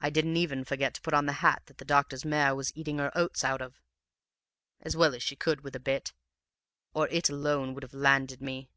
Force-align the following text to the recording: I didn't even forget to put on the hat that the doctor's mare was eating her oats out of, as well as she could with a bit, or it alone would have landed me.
I 0.00 0.08
didn't 0.08 0.38
even 0.38 0.64
forget 0.64 0.94
to 0.94 1.02
put 1.02 1.12
on 1.12 1.26
the 1.26 1.34
hat 1.44 1.64
that 1.66 1.76
the 1.76 1.84
doctor's 1.84 2.24
mare 2.24 2.54
was 2.54 2.74
eating 2.74 2.96
her 2.96 3.12
oats 3.14 3.44
out 3.44 3.60
of, 3.60 3.78
as 4.80 4.96
well 4.96 5.14
as 5.14 5.22
she 5.22 5.36
could 5.36 5.60
with 5.60 5.76
a 5.76 5.80
bit, 5.80 6.14
or 6.94 7.08
it 7.08 7.28
alone 7.28 7.74
would 7.74 7.82
have 7.82 7.92
landed 7.92 8.40
me. 8.40 8.70